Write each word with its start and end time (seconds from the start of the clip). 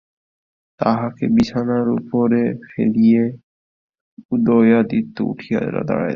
তাহাকে 0.79 1.23
বিছানার 1.27 1.87
উপরে 1.89 2.41
ফেলিয়া 2.63 3.25
উদয়াদিত্য 4.31 5.17
উঠিয়া 5.23 5.59
দাঁড়াইলেন। 5.59 6.09